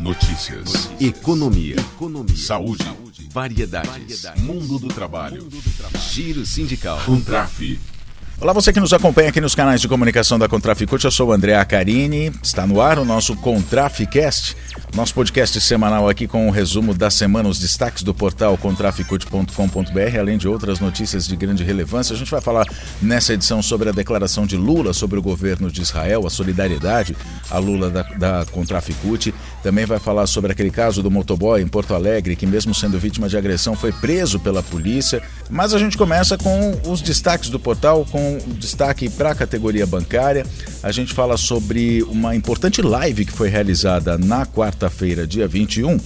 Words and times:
Notícias. 0.00 0.64
Notícias. 0.64 1.00
Economia. 1.02 1.76
Economia. 1.76 2.36
Saúde. 2.36 2.82
Saúde. 2.82 3.28
Variedades. 3.30 3.90
Variedades. 3.90 4.42
Mundo 4.42 4.78
do 4.78 4.88
trabalho. 4.88 5.42
Mundo 5.42 5.60
do 5.60 5.70
trabalho. 5.76 6.04
Giro 6.10 6.46
sindical. 6.46 6.98
Contraf. 7.04 7.60
Olá, 8.40 8.54
você 8.54 8.72
que 8.72 8.80
nos 8.80 8.94
acompanha 8.94 9.28
aqui 9.28 9.38
nos 9.38 9.54
canais 9.54 9.82
de 9.82 9.86
comunicação 9.86 10.38
da 10.38 10.48
Contraficute, 10.48 11.04
eu 11.04 11.10
sou 11.10 11.28
o 11.28 11.32
André 11.32 11.54
Acarini, 11.56 12.32
está 12.42 12.66
no 12.66 12.80
ar 12.80 12.98
o 12.98 13.04
nosso 13.04 13.36
Contraficast, 13.36 14.56
nosso 14.94 15.12
podcast 15.12 15.60
semanal 15.60 16.08
aqui 16.08 16.26
com 16.26 16.46
um 16.46 16.50
resumo 16.50 16.94
da 16.94 17.10
semana, 17.10 17.50
os 17.50 17.58
destaques 17.58 18.02
do 18.02 18.14
portal 18.14 18.56
contraficute.com.br, 18.56 20.18
além 20.18 20.38
de 20.38 20.48
outras 20.48 20.80
notícias 20.80 21.28
de 21.28 21.36
grande 21.36 21.62
relevância. 21.62 22.14
A 22.14 22.16
gente 22.16 22.30
vai 22.30 22.40
falar 22.40 22.64
nessa 23.02 23.34
edição 23.34 23.60
sobre 23.60 23.90
a 23.90 23.92
declaração 23.92 24.46
de 24.46 24.56
Lula 24.56 24.94
sobre 24.94 25.18
o 25.18 25.22
governo 25.22 25.70
de 25.70 25.82
Israel, 25.82 26.26
a 26.26 26.30
solidariedade 26.30 27.14
a 27.50 27.58
Lula 27.58 27.90
da, 27.90 28.02
da 28.02 28.46
Contraficute. 28.50 29.34
Também 29.62 29.84
vai 29.84 29.98
falar 29.98 30.26
sobre 30.26 30.50
aquele 30.50 30.70
caso 30.70 31.02
do 31.02 31.10
motoboy 31.10 31.60
em 31.60 31.68
Porto 31.68 31.94
Alegre, 31.94 32.36
que 32.36 32.46
mesmo 32.46 32.74
sendo 32.74 32.98
vítima 32.98 33.28
de 33.28 33.36
agressão 33.36 33.76
foi 33.76 33.92
preso 33.92 34.40
pela 34.40 34.62
polícia. 34.62 35.22
Mas 35.50 35.74
a 35.74 35.78
gente 35.78 35.98
começa 35.98 36.38
com 36.38 36.80
os 36.88 37.02
destaques 37.02 37.50
do 37.50 37.58
portal, 37.58 38.06
com 38.10 38.29
destaque 38.38 39.08
para 39.08 39.30
a 39.30 39.34
categoria 39.34 39.86
bancária. 39.86 40.44
A 40.82 40.92
gente 40.92 41.12
fala 41.12 41.36
sobre 41.36 42.02
uma 42.04 42.34
importante 42.34 42.82
live 42.82 43.24
que 43.24 43.32
foi 43.32 43.48
realizada 43.48 44.16
na 44.18 44.46
quarta-feira, 44.46 45.26
dia 45.26 45.46
21 45.46 45.98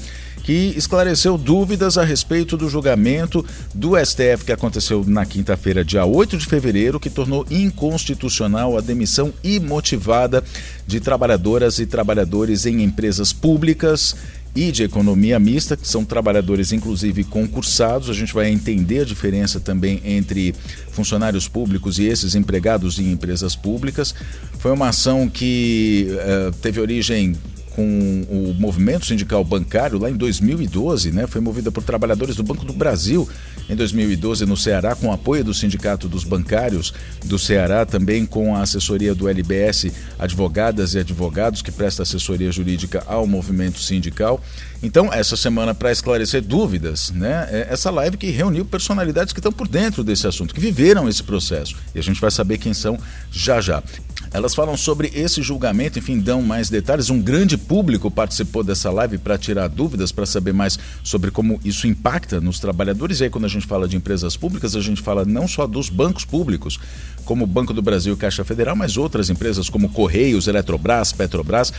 que 0.44 0.74
esclareceu 0.76 1.38
dúvidas 1.38 1.96
a 1.96 2.04
respeito 2.04 2.54
do 2.54 2.68
julgamento 2.68 3.44
do 3.74 3.92
STF 3.96 4.44
que 4.44 4.52
aconteceu 4.52 5.02
na 5.06 5.24
quinta-feira, 5.24 5.82
dia 5.82 6.04
8 6.04 6.36
de 6.36 6.44
fevereiro, 6.44 7.00
que 7.00 7.08
tornou 7.08 7.46
inconstitucional 7.50 8.76
a 8.76 8.82
demissão 8.82 9.32
imotivada 9.42 10.44
de 10.86 11.00
trabalhadoras 11.00 11.78
e 11.78 11.86
trabalhadores 11.86 12.66
em 12.66 12.82
empresas 12.82 13.32
públicas 13.32 14.14
e 14.54 14.70
de 14.70 14.84
economia 14.84 15.38
mista, 15.38 15.76
que 15.76 15.86
são 15.86 16.04
trabalhadores 16.04 16.72
inclusive 16.72 17.24
concursados. 17.24 18.08
A 18.08 18.12
gente 18.12 18.32
vai 18.32 18.50
entender 18.50 19.00
a 19.00 19.04
diferença 19.04 19.58
também 19.58 20.00
entre 20.04 20.54
funcionários 20.90 21.48
públicos 21.48 21.98
e 21.98 22.04
esses 22.04 22.34
empregados 22.34 22.98
em 22.98 23.10
empresas 23.10 23.56
públicas. 23.56 24.14
Foi 24.58 24.72
uma 24.72 24.88
ação 24.88 25.28
que 25.28 26.08
uh, 26.10 26.52
teve 26.62 26.80
origem 26.80 27.34
com 27.74 28.24
o 28.28 28.54
movimento 28.58 29.04
sindical 29.06 29.44
bancário 29.44 29.98
lá 29.98 30.10
em 30.10 30.16
2012, 30.16 31.10
né? 31.10 31.26
Foi 31.26 31.40
movida 31.40 31.70
por 31.72 31.82
trabalhadores 31.82 32.36
do 32.36 32.42
Banco 32.42 32.64
do 32.64 32.72
Brasil 32.72 33.28
em 33.68 33.74
2012 33.74 34.46
no 34.46 34.56
Ceará, 34.56 34.94
com 34.94 35.12
apoio 35.12 35.42
do 35.42 35.54
Sindicato 35.54 36.08
dos 36.08 36.22
Bancários 36.22 36.92
do 37.24 37.38
Ceará, 37.38 37.84
também 37.84 38.26
com 38.26 38.54
a 38.54 38.62
assessoria 38.62 39.14
do 39.14 39.28
LBS 39.28 39.90
Advogadas 40.18 40.94
e 40.94 40.98
Advogados, 40.98 41.62
que 41.62 41.72
presta 41.72 42.02
assessoria 42.02 42.52
jurídica 42.52 43.02
ao 43.06 43.26
movimento 43.26 43.80
sindical. 43.80 44.40
Então, 44.82 45.12
essa 45.12 45.36
semana, 45.36 45.74
para 45.74 45.90
esclarecer 45.90 46.42
dúvidas, 46.42 47.10
né? 47.10 47.48
É 47.50 47.68
essa 47.70 47.90
live 47.90 48.16
que 48.16 48.30
reuniu 48.30 48.64
personalidades 48.64 49.32
que 49.32 49.40
estão 49.40 49.52
por 49.52 49.66
dentro 49.66 50.04
desse 50.04 50.26
assunto, 50.26 50.54
que 50.54 50.60
viveram 50.60 51.08
esse 51.08 51.22
processo. 51.22 51.74
E 51.94 51.98
a 51.98 52.02
gente 52.02 52.20
vai 52.20 52.30
saber 52.30 52.58
quem 52.58 52.74
são 52.74 52.98
já 53.30 53.60
já. 53.60 53.82
Elas 54.34 54.52
falam 54.52 54.76
sobre 54.76 55.12
esse 55.14 55.40
julgamento, 55.42 55.96
enfim, 55.96 56.18
dão 56.18 56.42
mais 56.42 56.68
detalhes. 56.68 57.08
Um 57.08 57.22
grande 57.22 57.56
público 57.56 58.10
participou 58.10 58.64
dessa 58.64 58.90
live 58.90 59.16
para 59.16 59.38
tirar 59.38 59.68
dúvidas, 59.68 60.10
para 60.10 60.26
saber 60.26 60.52
mais 60.52 60.76
sobre 61.04 61.30
como 61.30 61.60
isso 61.64 61.86
impacta 61.86 62.40
nos 62.40 62.58
trabalhadores. 62.58 63.20
E 63.20 63.24
aí, 63.24 63.30
quando 63.30 63.44
a 63.44 63.48
gente 63.48 63.64
fala 63.64 63.86
de 63.86 63.96
empresas 63.96 64.36
públicas, 64.36 64.74
a 64.74 64.80
gente 64.80 65.00
fala 65.00 65.24
não 65.24 65.46
só 65.46 65.68
dos 65.68 65.88
bancos 65.88 66.24
públicos, 66.24 66.80
como 67.24 67.44
o 67.44 67.46
Banco 67.46 67.72
do 67.72 67.80
Brasil 67.80 68.14
e 68.14 68.16
Caixa 68.16 68.44
Federal, 68.44 68.74
mas 68.74 68.96
outras 68.96 69.30
empresas 69.30 69.68
como 69.68 69.88
Correios, 69.88 70.48
Eletrobras, 70.48 71.12
Petrobras. 71.12 71.72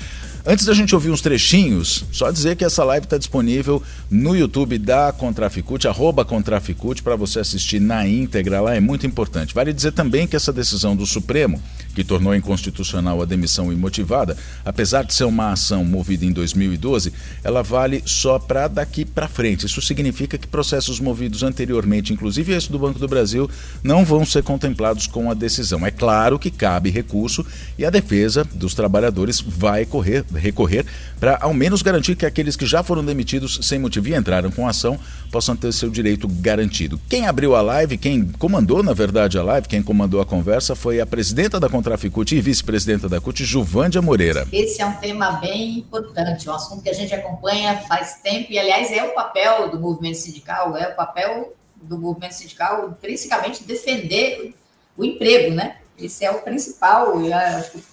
Antes 0.45 0.65
da 0.65 0.73
gente 0.73 0.93
ouvir 0.93 1.09
uns 1.09 1.21
trechinhos, 1.21 2.05
só 2.11 2.29
dizer 2.29 2.55
que 2.55 2.63
essa 2.63 2.83
live 2.83 3.05
está 3.05 3.17
disponível 3.17 3.81
no 4.09 4.35
YouTube 4.35 4.77
da 4.77 5.11
Contraficute, 5.11 5.87
arroba 5.87 6.23
Contraficute, 6.23 7.01
para 7.01 7.15
você 7.15 7.39
assistir 7.39 7.81
na 7.81 8.07
íntegra 8.07 8.61
lá, 8.61 8.75
é 8.75 8.79
muito 8.79 9.07
importante. 9.07 9.53
Vale 9.55 9.73
dizer 9.73 9.91
também 9.91 10.27
que 10.27 10.35
essa 10.35 10.53
decisão 10.53 10.95
do 10.95 11.05
Supremo, 11.05 11.61
que 11.95 12.03
tornou 12.03 12.35
inconstitucional 12.45 13.21
a 13.21 13.25
demissão 13.25 13.73
imotivada, 13.73 14.37
apesar 14.63 15.03
de 15.03 15.13
ser 15.13 15.23
uma 15.23 15.51
ação 15.51 15.83
movida 15.83 16.25
em 16.25 16.31
2012, 16.31 17.11
ela 17.43 17.63
vale 17.63 18.03
só 18.05 18.37
para 18.37 18.67
daqui 18.67 19.03
para 19.03 19.27
frente. 19.27 19.65
Isso 19.65 19.81
significa 19.81 20.37
que 20.37 20.47
processos 20.47 20.99
movidos 20.99 21.41
anteriormente, 21.41 22.13
inclusive 22.13 22.53
esse 22.53 22.71
do 22.71 22.77
Banco 22.77 22.99
do 22.99 23.07
Brasil, 23.07 23.49
não 23.83 24.05
vão 24.05 24.23
ser 24.25 24.43
contemplados 24.43 25.07
com 25.07 25.31
a 25.31 25.33
decisão. 25.33 25.85
É 25.85 25.91
claro 25.91 26.37
que 26.37 26.51
cabe 26.51 26.91
recurso 26.91 27.45
e 27.77 27.83
a 27.83 27.89
defesa 27.89 28.43
dos 28.53 28.75
trabalhadores 28.75 29.41
vai 29.41 29.85
correr 29.85 30.23
recorrer 30.35 30.85
para 31.19 31.37
ao 31.41 31.53
menos 31.53 31.81
garantir 31.81 32.15
que 32.15 32.25
aqueles 32.25 32.55
que 32.55 32.65
já 32.65 32.83
foram 32.83 33.03
demitidos 33.03 33.59
sem 33.63 33.79
motivo 33.79 34.09
e 34.09 34.15
entraram 34.15 34.51
com 34.51 34.67
ação 34.67 34.99
possam 35.31 35.55
ter 35.55 35.73
seu 35.73 35.89
direito 35.89 36.27
garantido. 36.27 36.99
Quem 37.09 37.27
abriu 37.27 37.55
a 37.55 37.61
live, 37.61 37.97
quem 37.97 38.25
comandou, 38.37 38.83
na 38.83 38.93
verdade, 38.93 39.37
a 39.37 39.43
live, 39.43 39.67
quem 39.67 39.81
comandou 39.81 40.21
a 40.21 40.25
conversa 40.25 40.75
foi 40.75 40.99
a 40.99 41.05
presidenta 41.05 41.59
da 41.59 41.69
Contraficute 41.69 42.34
e 42.35 42.41
vice-presidenta 42.41 43.07
da 43.07 43.21
CUT, 43.21 43.45
Juvândia 43.45 44.01
Moreira. 44.01 44.45
Esse 44.51 44.81
é 44.81 44.85
um 44.85 44.97
tema 44.97 45.31
bem 45.33 45.79
importante, 45.79 46.49
um 46.49 46.53
assunto 46.53 46.83
que 46.83 46.89
a 46.89 46.93
gente 46.93 47.13
acompanha 47.15 47.77
faz 47.87 48.19
tempo 48.21 48.51
e, 48.51 48.59
aliás, 48.59 48.91
é 48.91 49.03
o 49.03 49.13
papel 49.13 49.69
do 49.69 49.79
movimento 49.79 50.17
sindical, 50.17 50.75
é 50.75 50.89
o 50.89 50.95
papel 50.95 51.55
do 51.75 51.97
movimento 51.97 52.33
sindical, 52.33 52.89
intrinsecamente, 52.89 53.63
defender 53.63 54.53
o 54.97 55.05
emprego, 55.05 55.55
né? 55.55 55.77
Esse 55.97 56.25
é 56.25 56.31
o 56.31 56.41
principal, 56.41 57.21
e 57.21 57.31
acho 57.31 57.71
que 57.71 57.83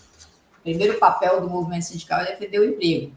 primeiro 0.65 0.99
papel 0.99 1.41
do 1.41 1.49
movimento 1.49 1.85
sindical 1.85 2.21
é 2.21 2.33
defender 2.33 2.59
o 2.59 2.65
emprego. 2.65 3.13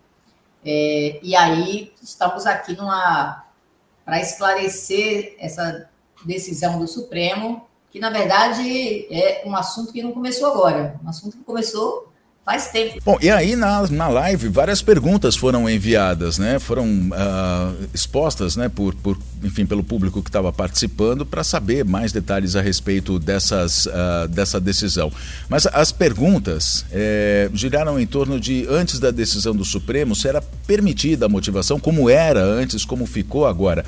É, 0.64 1.20
e 1.24 1.36
aí 1.36 1.92
estamos 2.02 2.46
aqui 2.46 2.76
para 2.76 4.22
esclarecer 4.22 5.36
essa 5.40 5.90
decisão 6.24 6.80
do 6.80 6.88
Supremo, 6.88 7.68
que 7.96 8.00
na 8.02 8.10
verdade 8.10 9.08
é 9.10 9.42
um 9.46 9.56
assunto 9.56 9.94
que 9.94 10.04
não 10.04 10.12
começou 10.12 10.52
agora, 10.52 11.00
um 11.02 11.08
assunto 11.08 11.38
que 11.38 11.44
começou 11.46 12.14
Faz 12.46 12.68
tempo. 12.68 13.00
Bom, 13.04 13.18
e 13.24 13.32
aí 13.32 13.56
na, 13.56 13.88
na 13.88 14.08
live 14.08 14.50
várias 14.50 14.80
perguntas 14.80 15.36
foram 15.36 15.68
enviadas, 15.68 16.38
né? 16.38 16.60
Foram 16.60 16.86
uh, 16.86 17.90
expostas, 17.92 18.56
né, 18.56 18.70
por, 18.70 18.94
por, 18.94 19.18
enfim, 19.44 19.66
pelo 19.66 19.84
público 19.84 20.22
que 20.22 20.30
estava 20.30 20.54
participando 20.54 21.26
para 21.26 21.44
saber 21.44 21.84
mais 21.84 22.12
detalhes 22.12 22.56
a 22.56 22.62
respeito 22.62 23.18
dessas, 23.18 23.88
uh, 23.88 24.28
dessa 24.30 24.62
decisão. 24.62 25.12
Mas 25.50 25.66
as 25.66 25.92
perguntas 25.92 26.86
eh, 26.92 27.50
giraram 27.52 28.00
em 28.00 28.06
torno 28.06 28.40
de, 28.40 28.68
antes 28.70 29.00
da 29.00 29.10
decisão 29.10 29.56
do 29.56 29.66
Supremo, 29.66 30.16
se 30.16 30.28
era 30.28 30.40
permitida 30.68 31.26
a 31.26 31.30
motivação, 31.30 31.80
como 31.80 32.12
era 32.12 32.44
antes, 32.44 32.86
como 32.86 33.08
ficou 33.08 33.48
agora. 33.48 33.84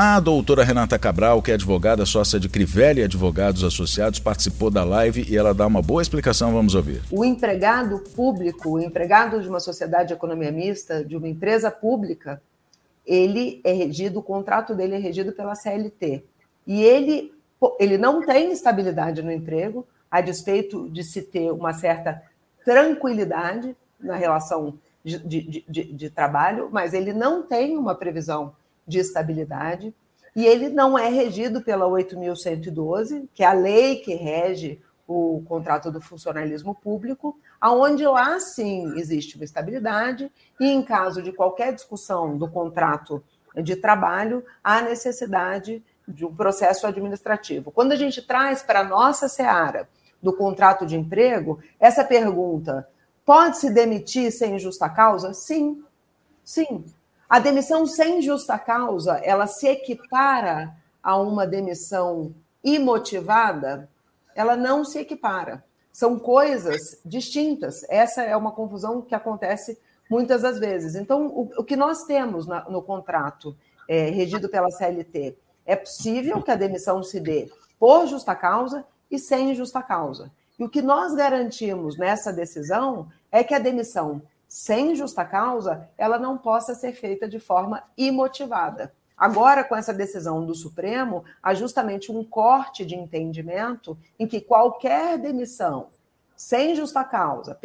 A 0.00 0.20
doutora 0.20 0.62
Renata 0.62 0.96
Cabral, 0.96 1.42
que 1.42 1.50
é 1.50 1.54
advogada 1.54 2.06
sócia 2.06 2.38
de 2.38 2.48
Crivelli 2.48 3.02
Advogados 3.02 3.64
Associados, 3.64 4.20
participou 4.20 4.70
da 4.70 4.84
live 4.84 5.26
e 5.28 5.36
ela 5.36 5.52
dá 5.52 5.66
uma 5.66 5.82
boa 5.82 6.00
explicação, 6.00 6.52
vamos 6.52 6.76
ouvir. 6.76 7.02
O 7.10 7.24
empregado 7.24 7.98
público, 8.14 8.74
o 8.74 8.80
empregado 8.80 9.42
de 9.42 9.48
uma 9.48 9.58
sociedade 9.58 10.10
de 10.10 10.14
economia 10.14 10.52
mista, 10.52 11.04
de 11.04 11.16
uma 11.16 11.26
empresa 11.26 11.68
pública, 11.68 12.40
ele 13.04 13.60
é 13.64 13.72
regido, 13.72 14.20
o 14.20 14.22
contrato 14.22 14.72
dele 14.72 14.94
é 14.94 14.98
regido 14.98 15.32
pela 15.32 15.56
CLT. 15.56 16.22
E 16.64 16.80
ele, 16.80 17.34
ele 17.80 17.98
não 17.98 18.24
tem 18.24 18.52
estabilidade 18.52 19.20
no 19.20 19.32
emprego, 19.32 19.84
a 20.08 20.20
despeito 20.20 20.88
de 20.90 21.02
se 21.02 21.22
ter 21.22 21.50
uma 21.50 21.72
certa 21.72 22.22
tranquilidade 22.64 23.76
na 23.98 24.14
relação 24.14 24.78
de, 25.04 25.18
de, 25.18 25.64
de, 25.68 25.92
de 25.92 26.08
trabalho, 26.08 26.68
mas 26.70 26.94
ele 26.94 27.12
não 27.12 27.42
tem 27.42 27.76
uma 27.76 27.96
previsão 27.96 28.54
de 28.88 28.98
estabilidade, 28.98 29.94
e 30.34 30.46
ele 30.46 30.68
não 30.68 30.98
é 30.98 31.08
regido 31.08 31.60
pela 31.60 31.86
8.112, 31.86 33.28
que 33.34 33.42
é 33.42 33.46
a 33.46 33.52
lei 33.52 33.96
que 33.96 34.14
rege 34.14 34.80
o 35.06 35.42
contrato 35.46 35.90
do 35.90 36.00
funcionalismo 36.00 36.74
público, 36.74 37.38
aonde 37.60 38.04
lá 38.06 38.38
sim 38.38 38.98
existe 38.98 39.36
uma 39.36 39.44
estabilidade 39.44 40.30
e 40.60 40.66
em 40.66 40.82
caso 40.82 41.22
de 41.22 41.32
qualquer 41.32 41.72
discussão 41.72 42.36
do 42.36 42.48
contrato 42.48 43.22
de 43.62 43.74
trabalho, 43.74 44.44
há 44.62 44.82
necessidade 44.82 45.82
de 46.06 46.24
um 46.24 46.34
processo 46.34 46.86
administrativo. 46.86 47.70
Quando 47.70 47.92
a 47.92 47.96
gente 47.96 48.22
traz 48.22 48.62
para 48.62 48.80
a 48.80 48.84
nossa 48.84 49.28
seara 49.28 49.88
do 50.22 50.32
contrato 50.32 50.86
de 50.86 50.96
emprego, 50.96 51.58
essa 51.80 52.04
pergunta 52.04 52.88
pode 53.24 53.58
se 53.58 53.70
demitir 53.70 54.30
sem 54.30 54.58
justa 54.58 54.88
causa? 54.88 55.32
Sim, 55.32 55.82
sim. 56.44 56.84
A 57.28 57.38
demissão 57.38 57.86
sem 57.86 58.22
justa 58.22 58.58
causa, 58.58 59.16
ela 59.18 59.46
se 59.46 59.68
equipara 59.68 60.74
a 61.02 61.16
uma 61.16 61.46
demissão 61.46 62.34
imotivada? 62.64 63.88
Ela 64.34 64.56
não 64.56 64.82
se 64.84 64.98
equipara. 64.98 65.62
São 65.92 66.18
coisas 66.18 67.00
distintas. 67.04 67.84
Essa 67.88 68.22
é 68.22 68.34
uma 68.34 68.52
confusão 68.52 69.02
que 69.02 69.14
acontece 69.14 69.78
muitas 70.08 70.42
das 70.42 70.58
vezes. 70.58 70.94
Então, 70.94 71.26
o, 71.26 71.50
o 71.58 71.64
que 71.64 71.76
nós 71.76 72.04
temos 72.04 72.46
na, 72.46 72.68
no 72.70 72.80
contrato 72.80 73.54
é, 73.86 74.08
regido 74.08 74.48
pela 74.48 74.70
CLT 74.70 75.36
é 75.66 75.76
possível 75.76 76.42
que 76.42 76.50
a 76.50 76.56
demissão 76.56 77.02
se 77.02 77.20
dê 77.20 77.50
por 77.78 78.06
justa 78.06 78.34
causa 78.34 78.86
e 79.10 79.18
sem 79.18 79.54
justa 79.54 79.82
causa. 79.82 80.30
E 80.58 80.64
o 80.64 80.68
que 80.68 80.80
nós 80.80 81.14
garantimos 81.14 81.98
nessa 81.98 82.32
decisão 82.32 83.08
é 83.30 83.44
que 83.44 83.54
a 83.54 83.58
demissão 83.58 84.22
sem 84.48 84.96
justa 84.96 85.24
causa, 85.24 85.88
ela 85.98 86.18
não 86.18 86.38
possa 86.38 86.74
ser 86.74 86.92
feita 86.92 87.28
de 87.28 87.38
forma 87.38 87.82
imotivada. 87.96 88.92
Agora, 89.16 89.62
com 89.64 89.76
essa 89.76 89.92
decisão 89.92 90.46
do 90.46 90.54
Supremo, 90.54 91.24
há 91.42 91.52
justamente 91.52 92.10
um 92.10 92.24
corte 92.24 92.86
de 92.86 92.94
entendimento 92.94 93.98
em 94.18 94.26
que 94.26 94.40
qualquer 94.40 95.18
demissão 95.18 95.88
sem 96.36 96.74
justa 96.76 97.02
causa, 97.02 97.58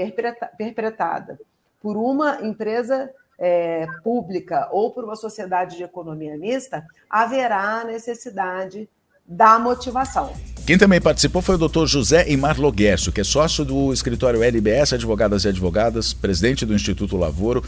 perpetrada 0.58 1.40
por 1.80 1.96
uma 1.96 2.42
empresa 2.42 3.14
é, 3.38 3.86
pública 4.04 4.68
ou 4.72 4.92
por 4.92 5.04
uma 5.04 5.16
sociedade 5.16 5.78
de 5.78 5.84
economia 5.84 6.36
mista, 6.38 6.86
haverá 7.08 7.84
necessidade 7.84 8.90
da 9.28 9.58
motivação. 9.60 10.34
Quem 10.66 10.78
também 10.78 11.02
participou 11.02 11.42
foi 11.42 11.56
o 11.56 11.58
doutor 11.58 11.88
José 11.88 12.32
Imar 12.32 12.58
Loguesso, 12.58 13.12
que 13.12 13.20
é 13.20 13.24
sócio 13.24 13.66
do 13.66 13.92
escritório 13.92 14.42
LBS 14.42 14.94
Advogadas 14.94 15.44
e 15.44 15.50
Advogadas, 15.50 16.14
presidente 16.14 16.66
do 16.66 16.74
Instituto 16.74 17.18
Lavoro. 17.18 17.62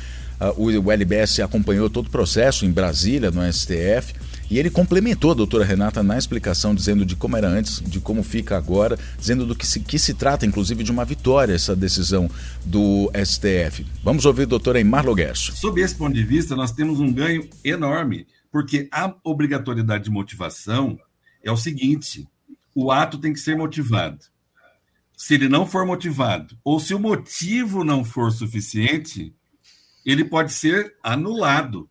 Uh, 0.57 0.81
o 0.81 0.91
LBS 0.91 1.41
acompanhou 1.41 1.89
todo 1.89 2.07
o 2.07 2.09
processo 2.09 2.65
em 2.65 2.71
Brasília, 2.71 3.31
no 3.31 3.41
STF, 3.51 4.13
e 4.49 4.57
ele 4.57 4.69
complementou 4.69 5.31
a 5.31 5.33
doutora 5.33 5.65
Renata 5.65 6.01
na 6.01 6.17
explicação, 6.17 6.73
dizendo 6.73 7.05
de 7.05 7.17
como 7.17 7.35
era 7.35 7.49
antes, 7.49 7.81
de 7.81 7.99
como 7.99 8.23
fica 8.23 8.55
agora, 8.55 8.97
dizendo 9.19 9.45
do 9.45 9.55
que 9.55 9.67
se, 9.67 9.81
que 9.81 9.99
se 9.99 10.13
trata, 10.13 10.45
inclusive, 10.45 10.81
de 10.81 10.91
uma 10.91 11.03
vitória 11.03 11.53
essa 11.53 11.75
decisão 11.75 12.29
do 12.63 13.11
STF. 13.25 13.85
Vamos 14.03 14.25
ouvir 14.25 14.43
o 14.43 14.47
doutor 14.47 14.77
Imar 14.77 15.05
Loguesso. 15.05 15.53
Sob 15.57 15.81
esse 15.81 15.95
ponto 15.95 16.13
de 16.13 16.23
vista, 16.23 16.55
nós 16.55 16.71
temos 16.71 17.01
um 17.01 17.11
ganho 17.11 17.45
enorme, 17.61 18.25
porque 18.49 18.87
a 18.89 19.13
obrigatoriedade 19.21 20.05
de 20.05 20.11
motivação 20.11 20.97
é 21.45 21.51
o 21.51 21.57
seguinte: 21.57 22.27
o 22.73 22.91
ato 22.91 23.17
tem 23.17 23.31
que 23.31 23.39
ser 23.39 23.55
motivado. 23.55 24.25
Se 25.15 25.35
ele 25.35 25.47
não 25.47 25.65
for 25.65 25.85
motivado, 25.85 26.57
ou 26.61 26.77
se 26.79 26.93
o 26.93 26.99
motivo 26.99 27.85
não 27.85 28.03
for 28.03 28.31
suficiente, 28.31 29.33
ele 30.05 30.25
pode 30.25 30.51
ser 30.51 30.97
anulado. 31.01 31.89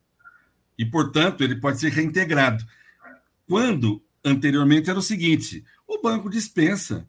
E, 0.79 0.85
portanto, 0.85 1.43
ele 1.43 1.57
pode 1.57 1.81
ser 1.81 1.91
reintegrado. 1.91 2.67
Quando 3.49 4.03
anteriormente 4.23 4.91
era 4.91 4.99
o 4.99 5.03
seguinte: 5.03 5.65
o 5.87 6.03
banco 6.03 6.29
dispensa. 6.29 7.09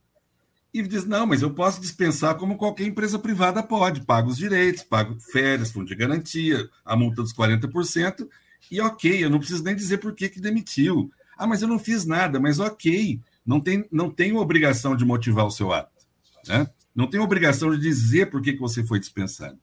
E 0.74 0.82
diz: 0.82 1.06
não, 1.06 1.26
mas 1.26 1.42
eu 1.42 1.54
posso 1.54 1.82
dispensar 1.82 2.36
como 2.36 2.58
qualquer 2.58 2.86
empresa 2.86 3.18
privada 3.18 3.64
pode. 3.64 4.06
Pago 4.06 4.30
os 4.30 4.38
direitos, 4.38 4.84
pago 4.84 5.18
férias, 5.20 5.72
fundo 5.72 5.88
de 5.88 5.96
garantia, 5.96 6.70
a 6.86 6.96
multa 6.96 7.24
dos 7.24 7.34
40%, 7.34 8.28
e 8.70 8.82
ok, 8.82 9.24
eu 9.24 9.30
não 9.30 9.40
preciso 9.40 9.64
nem 9.64 9.76
dizer 9.76 9.98
por 9.98 10.14
que, 10.14 10.30
que 10.30 10.40
demitiu. 10.40 11.12
Ah, 11.38 11.48
mas 11.48 11.62
eu 11.62 11.68
não 11.68 11.80
fiz 11.80 12.06
nada, 12.06 12.40
mas 12.40 12.60
ok 12.60 13.20
não 13.46 13.60
tem, 13.60 13.86
não 13.92 14.10
tem 14.10 14.36
obrigação 14.36 14.96
de 14.96 15.06
motivar 15.06 15.46
o 15.46 15.52
seu 15.52 15.72
ato. 15.72 15.92
Né? 16.48 16.68
Não 16.96 17.08
tem 17.08 17.20
obrigação 17.20 17.70
de 17.72 17.78
dizer 17.78 18.30
por 18.30 18.42
que, 18.42 18.54
que 18.54 18.60
você 18.60 18.84
foi 18.84 19.00
dispensado. 19.00 19.60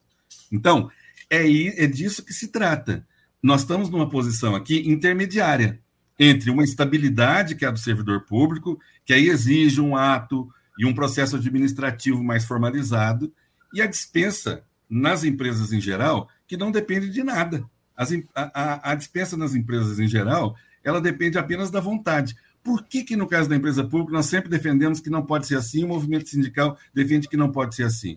Então, 0.50 0.90
é, 1.28 1.44
é 1.84 1.86
disso 1.86 2.24
que 2.24 2.32
se 2.32 2.48
trata. 2.48 3.06
Nós 3.42 3.62
estamos 3.62 3.90
numa 3.90 4.08
posição 4.08 4.54
aqui 4.54 4.88
intermediária 4.88 5.80
entre 6.18 6.50
uma 6.50 6.62
estabilidade, 6.62 7.56
que 7.56 7.64
é 7.64 7.68
a 7.68 7.72
do 7.72 7.78
servidor 7.78 8.24
público, 8.26 8.78
que 9.04 9.12
aí 9.12 9.28
exige 9.28 9.80
um 9.80 9.96
ato 9.96 10.48
e 10.78 10.86
um 10.86 10.94
processo 10.94 11.36
administrativo 11.36 12.22
mais 12.22 12.44
formalizado, 12.44 13.32
e 13.74 13.82
a 13.82 13.86
dispensa 13.86 14.62
nas 14.88 15.24
empresas 15.24 15.72
em 15.72 15.80
geral, 15.80 16.28
que 16.46 16.56
não 16.56 16.70
depende 16.70 17.10
de 17.10 17.24
nada. 17.24 17.64
As, 17.96 18.12
a, 18.12 18.20
a, 18.34 18.92
a 18.92 18.94
dispensa 18.94 19.36
nas 19.36 19.54
empresas 19.54 19.98
em 19.98 20.06
geral, 20.06 20.54
ela 20.84 21.00
depende 21.00 21.38
apenas 21.38 21.70
da 21.70 21.80
vontade. 21.80 22.34
Por 22.62 22.84
que, 22.84 23.02
que, 23.02 23.16
no 23.16 23.26
caso 23.26 23.48
da 23.48 23.56
empresa 23.56 23.82
pública, 23.82 24.12
nós 24.12 24.26
sempre 24.26 24.48
defendemos 24.48 25.00
que 25.00 25.10
não 25.10 25.24
pode 25.24 25.46
ser 25.46 25.56
assim, 25.56 25.84
o 25.84 25.88
movimento 25.88 26.28
sindical 26.28 26.78
defende 26.94 27.28
que 27.28 27.36
não 27.36 27.50
pode 27.50 27.74
ser 27.74 27.84
assim? 27.84 28.16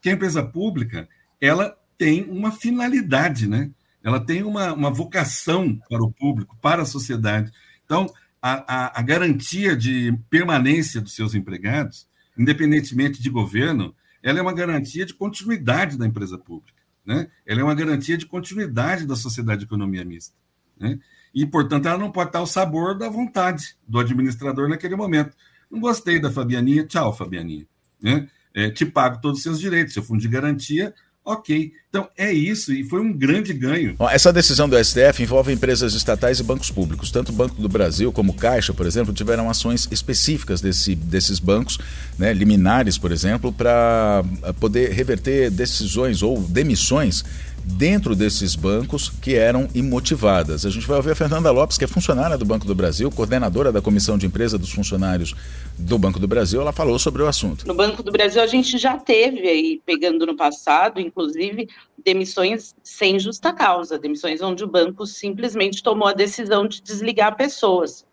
Que 0.00 0.10
a 0.10 0.12
empresa 0.12 0.42
pública, 0.42 1.08
ela 1.40 1.76
tem 1.98 2.24
uma 2.24 2.52
finalidade, 2.52 3.48
né? 3.48 3.70
Ela 4.02 4.18
tem 4.18 4.42
uma, 4.42 4.72
uma 4.72 4.90
vocação 4.90 5.78
para 5.88 6.02
o 6.02 6.10
público, 6.10 6.56
para 6.62 6.82
a 6.82 6.86
sociedade. 6.86 7.52
Então, 7.84 8.06
a, 8.40 8.86
a, 8.86 9.00
a 9.00 9.02
garantia 9.02 9.76
de 9.76 10.16
permanência 10.30 11.00
dos 11.00 11.14
seus 11.14 11.34
empregados, 11.34 12.08
independentemente 12.38 13.20
de 13.20 13.28
governo, 13.28 13.94
ela 14.22 14.38
é 14.38 14.42
uma 14.42 14.54
garantia 14.54 15.04
de 15.04 15.12
continuidade 15.12 15.98
da 15.98 16.06
empresa 16.06 16.38
pública. 16.38 16.80
Né? 17.04 17.28
Ela 17.44 17.60
é 17.60 17.64
uma 17.64 17.74
garantia 17.74 18.16
de 18.16 18.26
continuidade 18.26 19.06
da 19.06 19.16
sociedade 19.16 19.60
de 19.60 19.66
economia 19.66 20.04
mista. 20.04 20.34
Né? 20.78 20.98
E, 21.34 21.46
portanto, 21.46 21.86
ela 21.86 21.98
não 21.98 22.10
pode 22.10 22.30
estar 22.30 22.40
ao 22.40 22.46
sabor 22.46 22.96
da 22.96 23.08
vontade 23.08 23.76
do 23.86 23.98
administrador 23.98 24.68
naquele 24.68 24.96
momento. 24.96 25.36
Não 25.70 25.80
gostei 25.80 26.18
da 26.20 26.30
Fabianinha, 26.30 26.84
tchau, 26.84 27.16
Fabianinha. 27.16 27.66
Né? 28.02 28.28
É, 28.54 28.70
te 28.70 28.84
pago 28.84 29.20
todos 29.20 29.38
os 29.38 29.42
seus 29.42 29.60
direitos, 29.60 29.94
seu 29.94 30.02
fundo 30.02 30.20
de 30.20 30.28
garantia, 30.28 30.92
ok. 31.24 31.72
Então 31.88 32.08
é 32.16 32.32
isso, 32.32 32.72
e 32.72 32.84
foi 32.84 33.00
um 33.00 33.12
grande 33.12 33.52
ganho. 33.52 33.96
Essa 34.10 34.32
decisão 34.32 34.68
do 34.68 34.82
STF 34.82 35.22
envolve 35.22 35.52
empresas 35.52 35.94
estatais 35.94 36.40
e 36.40 36.42
bancos 36.42 36.70
públicos. 36.70 37.10
Tanto 37.10 37.30
o 37.30 37.34
Banco 37.34 37.60
do 37.60 37.68
Brasil 37.68 38.12
como 38.12 38.34
Caixa, 38.34 38.72
por 38.72 38.86
exemplo, 38.86 39.12
tiveram 39.12 39.48
ações 39.48 39.88
específicas 39.90 40.60
desse, 40.60 40.94
desses 40.94 41.38
bancos, 41.38 41.78
né, 42.18 42.32
liminares, 42.32 42.98
por 42.98 43.12
exemplo, 43.12 43.52
para 43.52 44.24
poder 44.58 44.92
reverter 44.92 45.50
decisões 45.50 46.22
ou 46.22 46.40
demissões 46.40 47.24
dentro 47.64 48.14
desses 48.16 48.54
bancos 48.54 49.08
que 49.08 49.34
eram 49.34 49.68
imotivadas. 49.74 50.64
A 50.64 50.70
gente 50.70 50.86
vai 50.86 50.96
ouvir 50.96 51.10
a 51.10 51.14
Fernanda 51.14 51.50
Lopes, 51.50 51.76
que 51.76 51.84
é 51.84 51.88
funcionária 51.88 52.36
do 52.36 52.44
Banco 52.44 52.66
do 52.66 52.74
Brasil, 52.74 53.10
coordenadora 53.10 53.70
da 53.70 53.80
Comissão 53.80 54.16
de 54.16 54.26
Empresa 54.26 54.58
dos 54.58 54.72
Funcionários 54.72 55.34
do 55.78 55.98
Banco 55.98 56.18
do 56.18 56.26
Brasil. 56.26 56.60
Ela 56.60 56.72
falou 56.72 56.98
sobre 56.98 57.22
o 57.22 57.26
assunto. 57.26 57.66
No 57.66 57.74
Banco 57.74 58.02
do 58.02 58.10
Brasil, 58.10 58.42
a 58.42 58.46
gente 58.46 58.78
já 58.78 58.98
teve 58.98 59.48
aí, 59.48 59.80
pegando 59.84 60.26
no 60.26 60.36
passado, 60.36 61.00
inclusive, 61.00 61.68
demissões 62.04 62.74
sem 62.82 63.18
justa 63.18 63.52
causa, 63.52 63.98
demissões 63.98 64.40
onde 64.40 64.64
o 64.64 64.68
banco 64.68 65.06
simplesmente 65.06 65.82
tomou 65.82 66.08
a 66.08 66.12
decisão 66.12 66.66
de 66.66 66.80
desligar 66.80 67.36
pessoas. 67.36 68.06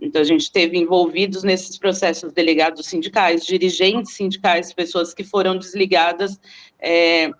Então, 0.00 0.20
a 0.20 0.24
gente 0.24 0.50
teve 0.50 0.76
envolvidos 0.76 1.42
nesses 1.42 1.78
processos 1.78 2.32
delegados 2.32 2.86
sindicais, 2.86 3.44
dirigentes 3.44 4.14
sindicais, 4.14 4.72
pessoas 4.72 5.14
que 5.14 5.24
foram 5.24 5.56
desligadas 5.56 6.38
é, 6.80 7.30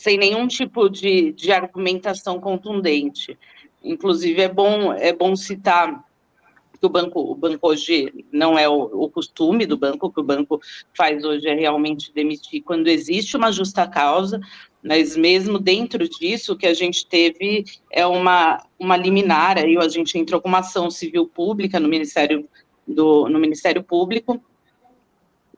sem 0.00 0.16
nenhum 0.16 0.48
tipo 0.48 0.88
de, 0.88 1.30
de 1.32 1.52
argumentação 1.52 2.40
contundente. 2.40 3.38
Inclusive, 3.84 4.40
é 4.40 4.48
bom, 4.48 4.94
é 4.94 5.12
bom 5.12 5.36
citar 5.36 6.02
que 6.80 6.86
o 6.86 6.88
banco, 6.88 7.20
o 7.20 7.34
banco 7.34 7.68
hoje 7.68 8.24
não 8.32 8.58
é 8.58 8.66
o, 8.66 8.84
o, 8.84 9.10
costume 9.10 9.66
do 9.66 9.76
banco, 9.76 10.10
que 10.10 10.18
o 10.18 10.24
banco 10.24 10.58
faz 10.96 11.22
hoje 11.22 11.46
é 11.46 11.54
realmente 11.54 12.14
demitir 12.14 12.62
quando 12.62 12.88
existe 12.88 13.36
uma 13.36 13.52
justa 13.52 13.86
causa, 13.86 14.40
mas 14.82 15.14
mesmo 15.18 15.58
dentro 15.58 16.08
disso, 16.08 16.54
o 16.54 16.56
que 16.56 16.66
a 16.66 16.72
gente 16.72 17.06
teve 17.06 17.66
é 17.92 18.06
uma, 18.06 18.64
uma 18.78 18.96
liminar, 18.96 19.58
aí 19.58 19.76
a 19.76 19.88
gente 19.88 20.16
entrou 20.16 20.40
com 20.40 20.48
uma 20.48 20.60
ação 20.60 20.90
civil 20.90 21.26
pública 21.26 21.78
no 21.78 21.88
Ministério, 21.88 22.48
do, 22.88 23.28
no 23.28 23.38
Ministério 23.38 23.84
Público, 23.84 24.42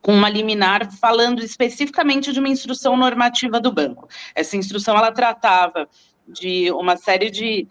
com 0.03 0.13
uma 0.13 0.29
liminar 0.29 0.91
falando 0.91 1.41
especificamente 1.41 2.33
de 2.33 2.39
uma 2.39 2.49
instrução 2.49 2.95
normativa 2.97 3.59
do 3.59 3.71
banco. 3.71 4.07
Essa 4.35 4.57
instrução 4.57 4.97
ela 4.97 5.13
tratava 5.13 5.87
de 6.27 6.69
uma 6.71 6.97
série 6.97 7.31
de, 7.31 7.67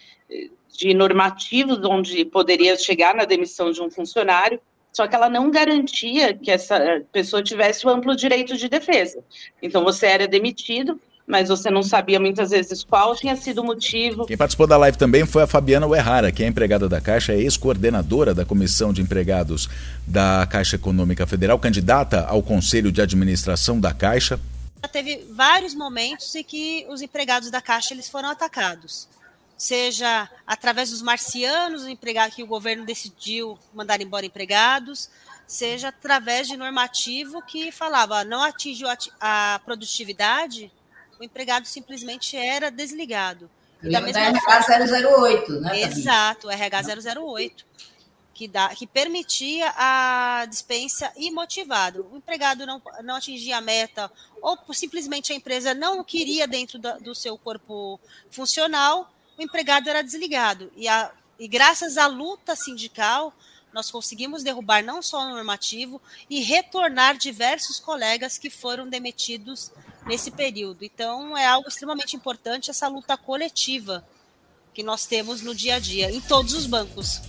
de 0.77 0.95
normativos 0.95 1.79
onde 1.85 2.25
poderia 2.25 2.75
chegar 2.77 3.15
na 3.15 3.27
demissão 3.27 3.71
de 3.71 3.83
um 3.83 3.91
funcionário, 3.91 4.59
só 4.91 5.07
que 5.07 5.15
ela 5.15 5.29
não 5.29 5.51
garantia 5.51 6.35
que 6.35 6.51
essa 6.51 7.05
pessoa 7.13 7.43
tivesse 7.43 7.87
o 7.87 7.91
amplo 7.91 8.17
direito 8.17 8.57
de 8.57 8.69
defesa. 8.69 9.23
Então, 9.61 9.85
você 9.85 10.07
era 10.07 10.27
demitido, 10.27 10.99
mas 11.27 11.49
você 11.49 11.71
não 11.71 11.83
sabia 11.83 12.19
muitas 12.19 12.51
vezes 12.51 12.85
qual 12.85 13.15
tinha 13.15 13.37
sido 13.37 13.61
o 13.61 13.65
motivo. 13.65 14.27
Quem 14.27 14.37
participou 14.37 14.67
da 14.67 14.77
live 14.77 14.99
também 14.99 15.25
foi 15.25 15.43
a 15.43 15.47
Fabiana 15.47 15.87
Uerrara, 15.87 16.33
que 16.33 16.43
é 16.43 16.47
empregada 16.47 16.89
da 16.89 17.01
Caixa, 17.01 17.33
é 17.33 17.41
ex-coordenadora 17.41 18.35
da 18.35 18.45
Comissão 18.45 18.93
de 18.93 19.01
Empregados 19.01 19.69
da 20.07 20.47
Caixa 20.51 20.77
Econômica 20.77 21.27
Federal, 21.27 21.59
candidata 21.59 22.27
ao 22.27 22.43
Conselho 22.43 22.91
de 22.91 23.01
Administração 23.01 23.79
da 23.79 23.95
Caixa. 23.95 24.39
Já 24.83 24.89
teve 24.89 25.25
vários 25.31 25.75
momentos 25.75 26.35
em 26.35 26.43
que 26.43 26.85
os 26.89 27.03
empregados 27.03 27.51
da 27.51 27.61
Caixa 27.61 27.95
eles 27.95 28.09
foram 28.09 28.29
atacados. 28.29 29.09
Seja 29.57 30.29
através 30.45 30.91
dos 30.91 31.01
marcianos, 31.01 31.87
empregado 31.87 32.33
que 32.33 32.43
o 32.43 32.47
governo 32.49 32.85
decidiu 32.85 33.57
mandar 33.73 34.01
embora 34.01 34.27
empregados, 34.27 35.09
seja 35.47 35.89
através 35.89 36.49
de 36.49 36.57
normativo 36.57 37.41
que 37.43 37.71
falava 37.71 38.25
não 38.25 38.43
atingiu 38.43 38.89
a 39.21 39.61
produtividade, 39.65 40.73
o 41.19 41.25
empregado 41.25 41.67
simplesmente 41.67 42.37
era 42.37 42.71
desligado. 42.71 43.51
da 43.83 44.01
mesma 44.01 44.21
RH 44.21 45.01
008, 45.19 45.61
né? 45.61 45.81
Exato, 45.83 46.47
o 46.47 46.51
RH 46.51 46.83
008, 47.21 47.67
que, 48.35 48.49
dá, 48.49 48.69
que 48.71 48.87
permitia 48.87 49.73
a 49.77 50.47
dispensa 50.49 51.13
imotivada. 51.17 52.03
O 52.03 52.17
empregado 52.17 52.67
não, 52.67 52.81
não 53.03 53.17
atingia 53.17 53.59
a 53.59 53.61
meta, 53.61 54.11
ou 54.41 54.59
simplesmente 54.73 55.33
a 55.33 55.37
empresa 55.37 55.75
não 55.75 56.03
queria 56.03 56.47
dentro 56.47 56.79
do, 56.79 56.99
do 57.01 57.15
seu 57.15 57.37
corpo 57.37 58.01
funcional, 58.31 59.13
o 59.39 59.43
empregado 59.43 59.89
era 59.89 60.03
desligado. 60.03 60.71
E, 60.77 60.89
a, 60.89 61.11
e 61.39 61.49
graças 61.49 61.97
à 61.97 62.07
luta 62.07 62.55
sindical, 62.55 63.35
nós 63.73 63.91
conseguimos 63.91 64.43
derrubar 64.43 64.85
não 64.85 65.01
só 65.01 65.21
o 65.21 65.31
normativo 65.31 66.01
e 66.29 66.41
retornar 66.41 67.17
diversos 67.17 67.81
colegas 67.81 68.37
que 68.37 68.51
foram 68.51 68.89
demitidos 68.89 69.73
nesse 70.07 70.31
período. 70.31 70.85
Então, 70.85 71.37
é 71.37 71.47
algo 71.47 71.69
extremamente 71.69 72.17
importante 72.17 72.71
essa 72.71 72.89
luta 72.89 73.17
coletiva 73.17 74.05
que 74.75 74.83
nós 74.83 75.07
temos 75.07 75.43
no 75.43 75.55
dia 75.55 75.77
a 75.77 75.79
dia, 75.79 76.11
em 76.11 76.21
todos 76.21 76.55
os 76.55 76.67
bancos. 76.67 77.21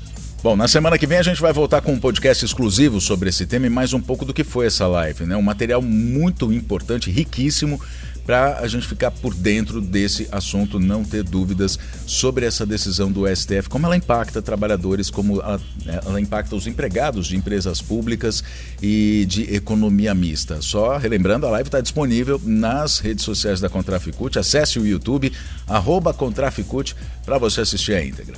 Bom, 0.41 0.57
na 0.57 0.67
semana 0.67 0.97
que 0.97 1.07
vem 1.07 1.17
a 1.17 1.23
gente 1.23 1.41
vai 1.41 1.53
voltar 1.53 1.81
com 1.81 1.93
um 1.93 1.99
podcast 1.99 2.43
exclusivo 2.43 2.99
sobre 2.99 3.29
esse 3.29 3.45
tema 3.45 3.65
e 3.65 3.69
mais 3.69 3.93
um 3.93 4.01
pouco 4.01 4.25
do 4.25 4.33
que 4.33 4.43
foi 4.43 4.65
essa 4.65 4.85
live, 4.87 5.25
né? 5.25 5.37
Um 5.37 5.41
material 5.41 5.81
muito 5.81 6.51
importante, 6.51 7.09
riquíssimo 7.09 7.79
para 8.25 8.59
a 8.59 8.67
gente 8.67 8.87
ficar 8.87 9.11
por 9.11 9.33
dentro 9.33 9.81
desse 9.81 10.27
assunto, 10.31 10.79
não 10.79 11.03
ter 11.03 11.23
dúvidas 11.23 11.77
sobre 12.05 12.45
essa 12.45 12.65
decisão 12.65 13.11
do 13.11 13.23
STF, 13.27 13.67
como 13.69 13.85
ela 13.85 13.97
impacta 13.97 14.41
trabalhadores, 14.41 15.09
como 15.09 15.41
ela, 15.41 15.61
né, 15.85 15.99
ela 16.05 16.21
impacta 16.21 16.55
os 16.55 16.67
empregados 16.67 17.27
de 17.27 17.35
empresas 17.35 17.81
públicas 17.81 18.43
e 18.81 19.25
de 19.27 19.53
economia 19.53 20.13
mista. 20.13 20.61
Só 20.61 20.97
relembrando, 20.97 21.45
a 21.45 21.49
live 21.49 21.67
está 21.67 21.81
disponível 21.81 22.39
nas 22.43 22.99
redes 22.99 23.25
sociais 23.25 23.59
da 23.59 23.69
Contraficute. 23.69 24.39
Acesse 24.39 24.79
o 24.79 24.85
YouTube, 24.85 25.31
arroba 25.67 26.13
Contraficute, 26.13 26.95
para 27.25 27.37
você 27.37 27.61
assistir 27.61 27.93
a 27.93 28.05
íntegra. 28.05 28.37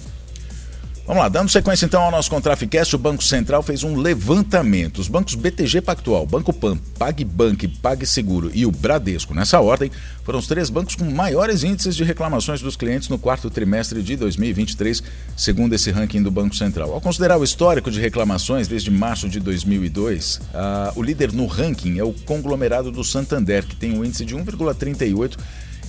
Vamos 1.07 1.21
lá, 1.21 1.29
dando 1.29 1.51
sequência 1.51 1.85
então 1.85 2.01
ao 2.01 2.09
nosso 2.09 2.31
Contraficast, 2.31 2.95
o 2.95 2.97
Banco 2.97 3.23
Central 3.23 3.61
fez 3.61 3.83
um 3.83 3.95
levantamento. 3.95 4.97
Os 4.97 5.07
bancos 5.07 5.35
BTG 5.35 5.79
Pactual, 5.79 6.25
Banco 6.25 6.51
Pan, 6.51 6.79
PagBank, 6.97 7.67
PagSeguro 7.67 8.49
e 8.51 8.65
o 8.65 8.71
Bradesco, 8.71 9.31
nessa 9.31 9.61
ordem, 9.61 9.91
foram 10.23 10.39
os 10.39 10.47
três 10.47 10.67
bancos 10.67 10.95
com 10.95 11.05
maiores 11.05 11.63
índices 11.63 11.95
de 11.95 12.03
reclamações 12.03 12.59
dos 12.59 12.75
clientes 12.75 13.07
no 13.07 13.19
quarto 13.19 13.51
trimestre 13.51 14.01
de 14.01 14.15
2023, 14.15 15.03
segundo 15.37 15.75
esse 15.75 15.91
ranking 15.91 16.23
do 16.23 16.31
Banco 16.31 16.55
Central. 16.55 16.91
Ao 16.91 16.99
considerar 16.99 17.37
o 17.37 17.43
histórico 17.43 17.91
de 17.91 18.01
reclamações 18.01 18.67
desde 18.67 18.89
março 18.89 19.29
de 19.29 19.39
2002, 19.39 20.37
uh, 20.37 20.99
o 20.99 21.03
líder 21.03 21.31
no 21.31 21.45
ranking 21.45 21.99
é 21.99 22.03
o 22.03 22.13
conglomerado 22.13 22.91
do 22.91 23.03
Santander, 23.03 23.63
que 23.63 23.75
tem 23.75 23.95
um 23.95 24.03
índice 24.03 24.25
de 24.25 24.35
1,38 24.35 25.37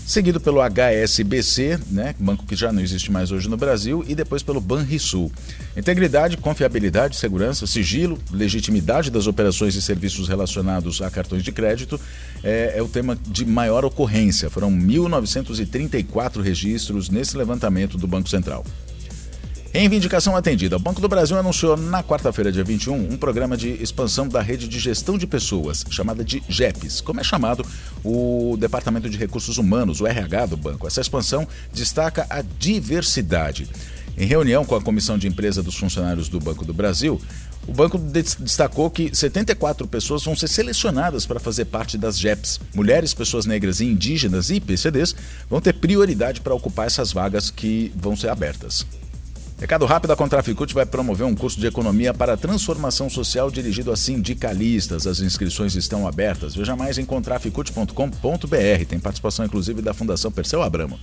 seguido 0.07 0.41
pelo 0.41 0.61
HSBC, 0.63 1.81
né, 1.91 2.15
banco 2.19 2.47
que 2.47 2.55
já 2.55 2.73
não 2.73 2.81
existe 2.81 3.11
mais 3.11 3.33
hoje 3.33 3.49
no 3.49 3.57
Brasil, 3.57 4.05
e 4.07 4.15
depois 4.15 4.43
pelo 4.43 4.61
Banrisul. 4.61 5.33
Integridade, 5.77 6.37
confiabilidade, 6.37 7.17
segurança, 7.17 7.67
sigilo, 7.67 8.17
legitimidade 8.31 9.11
das 9.11 9.27
operações 9.27 9.75
e 9.75 9.83
serviços 9.83 10.29
relacionados 10.29 11.03
a 11.03 11.11
cartões 11.11 11.43
de 11.43 11.51
crédito 11.51 12.01
é, 12.43 12.75
é 12.77 12.83
o 12.83 12.89
tema 12.89 13.19
de 13.27 13.45
maior 13.45 13.85
ocorrência. 13.85 14.49
Foram 14.49 14.71
1.934 14.71 16.41
registros 16.41 17.11
nesse 17.11 17.37
levantamento 17.37 17.99
do 17.99 18.07
Banco 18.07 18.29
Central. 18.29 18.65
Reivindicação 19.76 20.35
atendida. 20.35 20.76
O 20.76 20.78
Banco 20.78 21.02
do 21.02 21.09
Brasil 21.09 21.37
anunciou 21.38 21.76
na 21.76 22.02
quarta-feira, 22.02 22.50
dia 22.50 22.64
21, 22.64 22.95
um 22.95 23.16
programa 23.18 23.59
de 23.59 23.68
expansão 23.75 24.26
da 24.26 24.40
rede 24.40 24.66
de 24.66 24.78
gestão 24.78 25.18
de 25.18 25.26
pessoas, 25.26 25.85
chamada 25.90 26.25
de 26.25 26.42
GEPS, 26.49 27.02
como 27.02 27.21
é 27.21 27.23
chamado 27.23 27.62
o 28.02 28.56
Departamento 28.59 29.11
de 29.11 29.18
Recursos 29.18 29.59
Humanos, 29.59 30.00
o 30.00 30.06
RH 30.06 30.47
do 30.47 30.56
banco. 30.56 30.87
Essa 30.87 31.02
expansão 31.02 31.47
destaca 31.75 32.26
a 32.30 32.40
diversidade. 32.40 33.68
Em 34.16 34.25
reunião 34.25 34.64
com 34.64 34.75
a 34.75 34.80
Comissão 34.80 35.18
de 35.18 35.28
Empresa 35.28 35.62
dos 35.62 35.76
Funcionários 35.76 36.30
do 36.30 36.40
Banco 36.40 36.64
do 36.64 36.73
Brasil, 36.73 37.21
o 37.68 37.73
banco 37.75 37.99
destacou 37.99 38.88
que 38.88 39.14
74 39.14 39.87
pessoas 39.87 40.25
vão 40.25 40.35
ser 40.35 40.49
selecionadas 40.49 41.26
para 41.26 41.38
fazer 41.38 41.66
parte 41.66 41.99
das 41.99 42.18
GEPs. 42.18 42.61
Mulheres, 42.75 43.12
pessoas 43.12 43.45
negras 43.45 43.80
e 43.80 43.85
indígenas 43.85 44.49
e 44.49 44.59
PCDs 44.59 45.14
vão 45.50 45.61
ter 45.61 45.75
prioridade 45.75 46.40
para 46.40 46.54
ocupar 46.54 46.87
essas 46.87 47.12
vagas 47.12 47.50
que 47.50 47.92
vão 47.95 48.16
ser 48.16 48.30
abertas. 48.30 48.87
Recado 49.59 49.87
rápido, 49.87 50.11
a 50.11 50.17
Contraficute 50.17 50.75
vai 50.75 50.85
promover 50.85 51.27
um 51.27 51.35
curso 51.35 51.59
de 51.59 51.67
economia 51.67 52.13
para 52.13 52.37
transformação 52.37 53.09
social 53.09 53.51
dirigido 53.51 53.91
a 53.91 53.97
sindicalistas. 53.97 55.07
As 55.07 55.21
inscrições 55.21 55.75
estão 55.75 56.07
abertas. 56.07 56.55
Veja 56.55 56.77
mais 56.77 56.99
em 56.99 57.07
contraficute.com.br. 57.07 58.85
Tem 58.87 59.01
participação 59.01 59.47
inclusive 59.47 59.81
da 59.81 59.95
Fundação 59.95 60.31
Perseu 60.31 60.63
Abramo. 60.63 61.01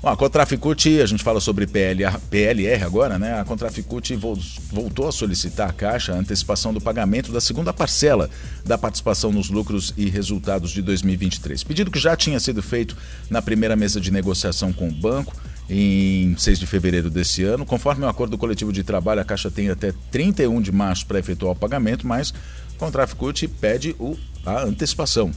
Bom, 0.00 0.08
a 0.08 0.16
Contraficute, 0.16 1.02
a 1.02 1.06
gente 1.06 1.22
fala 1.22 1.40
sobre 1.40 1.66
PLR, 1.66 2.16
PLR 2.30 2.84
agora, 2.84 3.18
né? 3.18 3.38
A 3.38 3.44
Contraficute 3.44 4.16
voltou 4.16 5.06
a 5.06 5.12
solicitar 5.12 5.68
à 5.68 5.72
Caixa 5.72 6.14
a 6.14 6.16
antecipação 6.16 6.72
do 6.72 6.80
pagamento 6.80 7.32
da 7.32 7.40
segunda 7.40 7.72
parcela 7.72 8.30
da 8.64 8.78
participação 8.78 9.30
nos 9.30 9.50
lucros 9.50 9.92
e 9.94 10.08
resultados 10.08 10.70
de 10.70 10.80
2023. 10.80 11.64
Pedido 11.64 11.90
que 11.90 11.98
já 11.98 12.16
tinha 12.16 12.40
sido 12.40 12.62
feito 12.62 12.96
na 13.28 13.42
primeira 13.42 13.76
mesa 13.76 14.00
de 14.00 14.10
negociação 14.10 14.72
com 14.72 14.88
o 14.88 14.92
banco 14.92 15.34
em 15.68 16.34
6 16.36 16.58
de 16.58 16.66
fevereiro 16.66 17.10
desse 17.10 17.44
ano. 17.44 17.66
Conforme 17.66 18.04
o 18.04 18.08
acordo 18.08 18.38
coletivo 18.38 18.72
de 18.72 18.82
trabalho, 18.82 19.20
a 19.20 19.24
Caixa 19.24 19.50
tem 19.50 19.68
até 19.68 19.92
31 20.10 20.60
de 20.60 20.72
março 20.72 21.06
para 21.06 21.18
efetuar 21.18 21.52
o 21.52 21.56
pagamento, 21.56 22.06
mas 22.06 22.30
o 22.30 22.34
Contraficute 22.78 23.46
pede 23.46 23.94
o, 23.98 24.16
a 24.46 24.62
antecipação. 24.62 25.30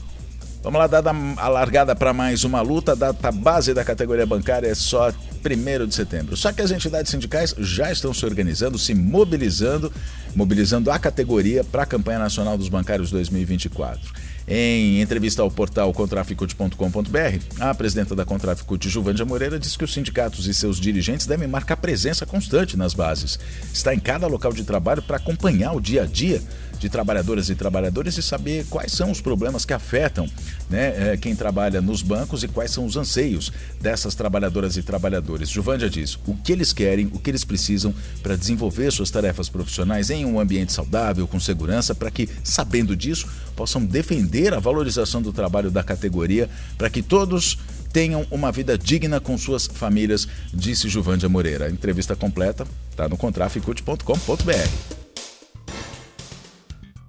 Vamos 0.62 0.78
lá, 0.78 0.86
dada 0.86 1.10
a 1.38 1.48
largada 1.48 1.94
para 1.94 2.12
mais 2.12 2.44
uma 2.44 2.60
luta, 2.60 2.92
a 2.92 2.94
data 2.94 3.32
base 3.32 3.74
da 3.74 3.84
categoria 3.84 4.24
bancária 4.24 4.68
é 4.68 4.74
só 4.76 5.10
1 5.10 5.86
de 5.88 5.94
setembro. 5.94 6.36
Só 6.36 6.52
que 6.52 6.62
as 6.62 6.70
entidades 6.70 7.10
sindicais 7.10 7.52
já 7.58 7.90
estão 7.90 8.14
se 8.14 8.24
organizando, 8.24 8.78
se 8.78 8.94
mobilizando, 8.94 9.92
mobilizando 10.36 10.88
a 10.92 11.00
categoria 11.00 11.64
para 11.64 11.82
a 11.82 11.86
campanha 11.86 12.20
nacional 12.20 12.56
dos 12.56 12.68
bancários 12.68 13.10
2024. 13.10 14.00
Em 14.46 15.00
entrevista 15.00 15.42
ao 15.42 15.50
portal 15.50 15.92
contraficute.com.br, 15.92 17.60
a 17.60 17.74
presidenta 17.74 18.14
da 18.14 18.24
Contraficute, 18.24 18.88
Juvândia 18.88 19.24
Moreira, 19.24 19.58
disse 19.58 19.78
que 19.78 19.84
os 19.84 19.92
sindicatos 19.92 20.46
e 20.46 20.54
seus 20.54 20.80
dirigentes 20.80 21.26
devem 21.26 21.46
marcar 21.46 21.76
presença 21.76 22.26
constante 22.26 22.76
nas 22.76 22.92
bases. 22.92 23.38
Está 23.72 23.94
em 23.94 24.00
cada 24.00 24.26
local 24.26 24.52
de 24.52 24.64
trabalho 24.64 25.02
para 25.02 25.16
acompanhar 25.16 25.72
o 25.72 25.80
dia 25.80 26.02
a 26.02 26.06
dia 26.06 26.42
de 26.82 26.88
trabalhadoras 26.88 27.48
e 27.48 27.54
trabalhadores 27.54 28.18
e 28.18 28.22
saber 28.22 28.66
quais 28.68 28.90
são 28.90 29.08
os 29.08 29.20
problemas 29.20 29.64
que 29.64 29.72
afetam 29.72 30.28
né, 30.68 31.12
é, 31.12 31.16
quem 31.16 31.36
trabalha 31.36 31.80
nos 31.80 32.02
bancos 32.02 32.42
e 32.42 32.48
quais 32.48 32.72
são 32.72 32.84
os 32.84 32.96
anseios 32.96 33.52
dessas 33.80 34.16
trabalhadoras 34.16 34.76
e 34.76 34.82
trabalhadores. 34.82 35.48
Juvândia 35.48 35.88
diz 35.88 36.18
o 36.26 36.34
que 36.34 36.50
eles 36.50 36.72
querem, 36.72 37.06
o 37.12 37.20
que 37.20 37.30
eles 37.30 37.44
precisam 37.44 37.94
para 38.20 38.36
desenvolver 38.36 38.90
suas 38.90 39.12
tarefas 39.12 39.48
profissionais 39.48 40.10
em 40.10 40.24
um 40.24 40.40
ambiente 40.40 40.72
saudável, 40.72 41.28
com 41.28 41.38
segurança, 41.38 41.94
para 41.94 42.10
que, 42.10 42.28
sabendo 42.42 42.96
disso, 42.96 43.28
possam 43.54 43.84
defender 43.84 44.52
a 44.52 44.58
valorização 44.58 45.22
do 45.22 45.32
trabalho 45.32 45.70
da 45.70 45.84
categoria, 45.84 46.50
para 46.76 46.90
que 46.90 47.00
todos 47.00 47.58
tenham 47.92 48.26
uma 48.28 48.50
vida 48.50 48.76
digna 48.76 49.20
com 49.20 49.38
suas 49.38 49.68
famílias, 49.68 50.26
disse 50.52 50.88
Juvândia 50.88 51.28
Moreira. 51.28 51.66
A 51.66 51.70
entrevista 51.70 52.16
completa 52.16 52.66
está 52.90 53.08
no 53.08 53.16
contraficute.com.br. 53.16 55.01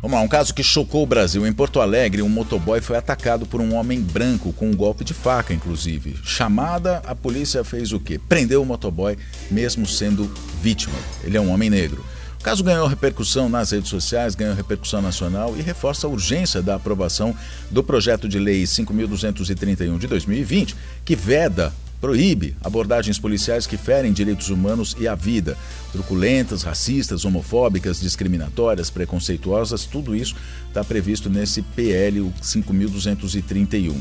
Vamos 0.03 0.17
lá, 0.17 0.21
um 0.21 0.27
caso 0.27 0.53
que 0.53 0.61
chocou 0.61 1.03
o 1.03 1.05
Brasil. 1.05 1.47
Em 1.47 1.53
Porto 1.53 1.79
Alegre, 1.79 2.21
um 2.21 2.27
motoboy 2.27 2.81
foi 2.81 2.97
atacado 2.97 3.45
por 3.45 3.61
um 3.61 3.73
homem 3.73 4.01
branco, 4.01 4.51
com 4.51 4.69
um 4.69 4.75
golpe 4.75 5.01
de 5.01 5.13
faca, 5.13 5.53
inclusive. 5.53 6.17
Chamada, 6.25 6.97
a 7.05 7.15
polícia 7.15 7.63
fez 7.63 7.93
o 7.93 8.01
quê? 8.01 8.19
Prendeu 8.19 8.61
o 8.61 8.65
motoboy, 8.65 9.17
mesmo 9.49 9.87
sendo 9.87 10.29
vítima. 10.61 10.97
Ele 11.23 11.37
é 11.37 11.39
um 11.39 11.49
homem 11.49 11.69
negro. 11.69 12.03
O 12.37 12.43
caso 12.43 12.65
ganhou 12.65 12.85
repercussão 12.85 13.47
nas 13.47 13.71
redes 13.71 13.89
sociais, 13.89 14.35
ganhou 14.35 14.53
repercussão 14.53 15.01
nacional 15.01 15.55
e 15.57 15.61
reforça 15.61 16.05
a 16.05 16.09
urgência 16.09 16.61
da 16.61 16.75
aprovação 16.75 17.33
do 17.71 17.81
projeto 17.81 18.27
de 18.27 18.37
lei 18.37 18.63
5.231 18.63 19.97
de 19.97 20.07
2020, 20.07 20.75
que 21.05 21.15
veda 21.15 21.73
proíbe 22.03 22.53
abordagens 22.61 23.17
policiais 23.17 23.65
que 23.65 23.77
ferem 23.77 24.11
direitos 24.11 24.49
humanos 24.49 24.93
e 24.99 25.07
a 25.07 25.15
vida, 25.15 25.57
truculentas, 25.93 26.61
racistas, 26.61 27.23
homofóbicas, 27.23 28.01
discriminatórias, 28.01 28.89
preconceituosas, 28.89 29.85
tudo 29.85 30.13
isso 30.13 30.35
está 30.67 30.83
previsto 30.83 31.29
nesse 31.29 31.61
PL 31.61 32.29
5231. 32.41 33.95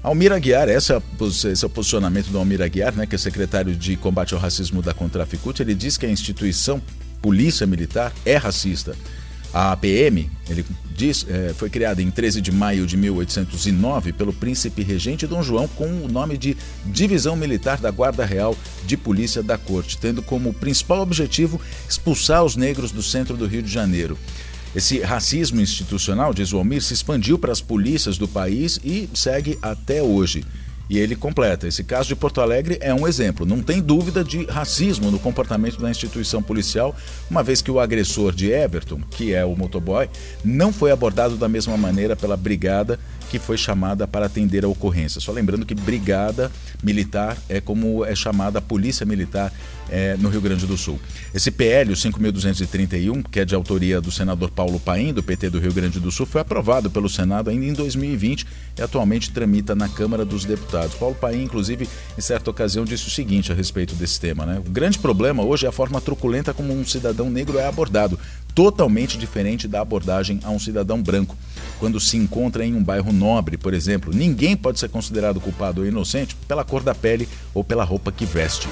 Almir 0.00 0.30
Aguiar, 0.32 0.68
esse 0.68 0.92
é, 0.92 0.96
o 0.96 1.68
posicionamento 1.68 2.28
do 2.28 2.38
Almir 2.38 2.62
Aguiar, 2.62 2.94
né, 2.94 3.04
que 3.04 3.16
é 3.16 3.18
secretário 3.18 3.74
de 3.74 3.96
combate 3.96 4.32
ao 4.32 4.38
racismo 4.38 4.80
da 4.80 4.94
Contraficute, 4.94 5.60
ele 5.60 5.74
diz 5.74 5.96
que 5.96 6.06
a 6.06 6.10
instituição 6.10 6.80
Polícia 7.20 7.66
Militar 7.66 8.12
é 8.24 8.36
racista. 8.36 8.94
A 9.54 9.76
PM, 9.76 10.28
ele 10.50 10.66
diz, 10.96 11.24
é, 11.28 11.54
foi 11.54 11.70
criada 11.70 12.02
em 12.02 12.10
13 12.10 12.40
de 12.40 12.50
maio 12.50 12.84
de 12.88 12.96
1809 12.96 14.12
pelo 14.12 14.32
príncipe 14.32 14.82
regente 14.82 15.28
Dom 15.28 15.44
João 15.44 15.68
com 15.68 15.86
o 15.86 16.08
nome 16.08 16.36
de 16.36 16.56
Divisão 16.84 17.36
Militar 17.36 17.78
da 17.78 17.92
Guarda 17.92 18.24
Real 18.24 18.56
de 18.84 18.96
Polícia 18.96 19.44
da 19.44 19.56
Corte, 19.56 19.96
tendo 19.96 20.22
como 20.22 20.52
principal 20.52 21.02
objetivo 21.02 21.60
expulsar 21.88 22.42
os 22.42 22.56
negros 22.56 22.90
do 22.90 23.00
centro 23.00 23.36
do 23.36 23.46
Rio 23.46 23.62
de 23.62 23.70
Janeiro. 23.70 24.18
Esse 24.74 24.98
racismo 24.98 25.60
institucional, 25.60 26.34
diz 26.34 26.52
o 26.52 26.58
Almir, 26.58 26.82
se 26.82 26.92
expandiu 26.92 27.38
para 27.38 27.52
as 27.52 27.60
polícias 27.60 28.18
do 28.18 28.26
país 28.26 28.80
e 28.84 29.08
segue 29.14 29.56
até 29.62 30.02
hoje. 30.02 30.44
E 30.88 30.98
ele 30.98 31.16
completa: 31.16 31.66
esse 31.66 31.82
caso 31.82 32.08
de 32.08 32.16
Porto 32.16 32.40
Alegre 32.40 32.78
é 32.80 32.92
um 32.92 33.06
exemplo. 33.06 33.46
Não 33.46 33.62
tem 33.62 33.80
dúvida 33.80 34.22
de 34.22 34.44
racismo 34.44 35.10
no 35.10 35.18
comportamento 35.18 35.80
da 35.80 35.90
instituição 35.90 36.42
policial, 36.42 36.94
uma 37.30 37.42
vez 37.42 37.62
que 37.62 37.70
o 37.70 37.80
agressor 37.80 38.32
de 38.32 38.50
Everton, 38.50 39.00
que 39.10 39.32
é 39.32 39.44
o 39.44 39.56
motoboy, 39.56 40.08
não 40.44 40.72
foi 40.72 40.90
abordado 40.90 41.36
da 41.36 41.48
mesma 41.48 41.76
maneira 41.76 42.14
pela 42.14 42.36
brigada 42.36 42.98
que 43.34 43.38
foi 43.40 43.58
chamada 43.58 44.06
para 44.06 44.26
atender 44.26 44.64
a 44.64 44.68
ocorrência. 44.68 45.20
Só 45.20 45.32
lembrando 45.32 45.66
que 45.66 45.74
brigada 45.74 46.52
militar 46.80 47.36
é 47.48 47.60
como 47.60 48.04
é 48.04 48.14
chamada 48.14 48.60
a 48.60 48.62
polícia 48.62 49.04
militar 49.04 49.52
é, 49.90 50.16
no 50.16 50.28
Rio 50.28 50.40
Grande 50.40 50.66
do 50.66 50.76
Sul. 50.76 51.00
Esse 51.34 51.50
PL, 51.50 51.92
o 51.92 51.96
5.231, 51.96 53.24
que 53.28 53.40
é 53.40 53.44
de 53.44 53.52
autoria 53.52 54.00
do 54.00 54.12
senador 54.12 54.52
Paulo 54.52 54.78
Paim, 54.78 55.12
do 55.12 55.20
PT 55.20 55.50
do 55.50 55.58
Rio 55.58 55.72
Grande 55.72 55.98
do 55.98 56.12
Sul, 56.12 56.26
foi 56.26 56.42
aprovado 56.42 56.88
pelo 56.88 57.08
Senado 57.08 57.50
ainda 57.50 57.66
em 57.66 57.72
2020 57.72 58.46
e 58.78 58.82
atualmente 58.82 59.32
tramita 59.32 59.74
na 59.74 59.88
Câmara 59.88 60.24
dos 60.24 60.44
Deputados. 60.44 60.94
Paulo 60.94 61.16
Paim, 61.16 61.42
inclusive, 61.42 61.88
em 62.16 62.20
certa 62.20 62.50
ocasião 62.52 62.84
disse 62.84 63.08
o 63.08 63.10
seguinte 63.10 63.50
a 63.50 63.54
respeito 63.56 63.96
desse 63.96 64.20
tema. 64.20 64.46
Né? 64.46 64.62
O 64.64 64.70
grande 64.70 65.00
problema 65.00 65.42
hoje 65.42 65.66
é 65.66 65.68
a 65.68 65.72
forma 65.72 66.00
truculenta 66.00 66.54
como 66.54 66.72
um 66.72 66.86
cidadão 66.86 67.28
negro 67.28 67.58
é 67.58 67.66
abordado, 67.66 68.16
totalmente 68.54 69.18
diferente 69.18 69.66
da 69.66 69.80
abordagem 69.80 70.38
a 70.44 70.50
um 70.50 70.58
cidadão 70.60 71.02
branco. 71.02 71.36
Quando 71.78 72.00
se 72.00 72.16
encontra 72.16 72.64
em 72.64 72.74
um 72.74 72.82
bairro 72.82 73.12
nobre, 73.12 73.56
por 73.56 73.74
exemplo, 73.74 74.12
ninguém 74.14 74.56
pode 74.56 74.78
ser 74.78 74.88
considerado 74.88 75.40
culpado 75.40 75.80
ou 75.80 75.86
inocente 75.86 76.36
pela 76.48 76.64
cor 76.64 76.82
da 76.82 76.94
pele 76.94 77.28
ou 77.52 77.64
pela 77.64 77.84
roupa 77.84 78.12
que 78.12 78.24
veste. 78.24 78.68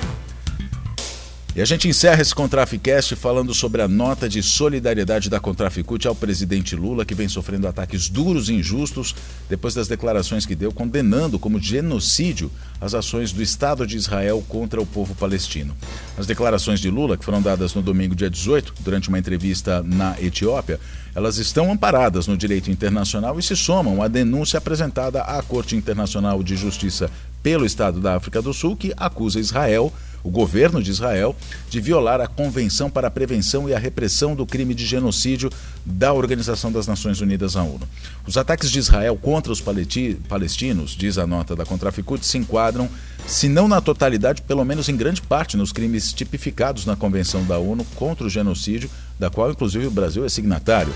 E 1.54 1.60
a 1.60 1.66
gente 1.66 1.86
encerra 1.86 2.22
esse 2.22 2.34
Contraficast 2.34 3.14
falando 3.14 3.52
sobre 3.52 3.82
a 3.82 3.88
nota 3.88 4.26
de 4.26 4.42
solidariedade 4.42 5.28
da 5.28 5.38
Contraficute 5.38 6.08
ao 6.08 6.14
presidente 6.14 6.74
Lula, 6.74 7.04
que 7.04 7.14
vem 7.14 7.28
sofrendo 7.28 7.68
ataques 7.68 8.08
duros 8.08 8.48
e 8.48 8.54
injustos 8.54 9.14
depois 9.50 9.74
das 9.74 9.86
declarações 9.86 10.46
que 10.46 10.54
deu 10.54 10.72
condenando 10.72 11.38
como 11.38 11.60
genocídio 11.60 12.50
as 12.80 12.94
ações 12.94 13.32
do 13.32 13.42
Estado 13.42 13.86
de 13.86 13.98
Israel 13.98 14.42
contra 14.48 14.80
o 14.80 14.86
povo 14.86 15.14
palestino. 15.14 15.76
As 16.16 16.26
declarações 16.26 16.80
de 16.80 16.88
Lula, 16.88 17.18
que 17.18 17.24
foram 17.24 17.42
dadas 17.42 17.74
no 17.74 17.82
domingo, 17.82 18.14
dia 18.14 18.30
18, 18.30 18.72
durante 18.80 19.10
uma 19.10 19.18
entrevista 19.18 19.82
na 19.82 20.16
Etiópia, 20.18 20.80
elas 21.14 21.36
estão 21.36 21.70
amparadas 21.70 22.26
no 22.26 22.34
direito 22.34 22.70
internacional 22.70 23.38
e 23.38 23.42
se 23.42 23.54
somam 23.54 24.02
à 24.02 24.08
denúncia 24.08 24.56
apresentada 24.56 25.20
à 25.20 25.42
Corte 25.42 25.76
Internacional 25.76 26.42
de 26.42 26.56
Justiça 26.56 27.10
pelo 27.42 27.66
Estado 27.66 28.00
da 28.00 28.16
África 28.16 28.40
do 28.40 28.54
Sul, 28.54 28.74
que 28.74 28.94
acusa 28.96 29.38
Israel 29.38 29.92
o 30.22 30.30
governo 30.30 30.82
de 30.82 30.90
Israel 30.90 31.34
de 31.68 31.80
violar 31.80 32.20
a 32.20 32.26
Convenção 32.26 32.90
para 32.90 33.08
a 33.08 33.10
Prevenção 33.10 33.68
e 33.68 33.74
a 33.74 33.78
Repressão 33.78 34.34
do 34.34 34.46
Crime 34.46 34.74
de 34.74 34.86
Genocídio 34.86 35.50
da 35.84 36.12
Organização 36.12 36.70
das 36.70 36.86
Nações 36.86 37.20
Unidas, 37.20 37.56
a 37.56 37.62
ONU. 37.62 37.88
Os 38.26 38.36
ataques 38.36 38.70
de 38.70 38.78
Israel 38.78 39.16
contra 39.16 39.52
os 39.52 39.60
palestinos, 39.60 40.90
diz 40.90 41.18
a 41.18 41.26
nota 41.26 41.56
da 41.56 41.64
Contraficute, 41.64 42.26
se 42.26 42.38
enquadram, 42.38 42.88
se 43.26 43.48
não 43.48 43.68
na 43.68 43.80
totalidade, 43.80 44.42
pelo 44.42 44.64
menos 44.64 44.88
em 44.88 44.96
grande 44.96 45.22
parte, 45.22 45.56
nos 45.56 45.72
crimes 45.72 46.12
tipificados 46.12 46.86
na 46.86 46.96
Convenção 46.96 47.44
da 47.44 47.58
ONU 47.58 47.84
contra 47.96 48.26
o 48.26 48.30
genocídio, 48.30 48.90
da 49.18 49.30
qual 49.30 49.50
inclusive 49.50 49.86
o 49.86 49.90
Brasil 49.90 50.24
é 50.24 50.28
signatário. 50.28 50.92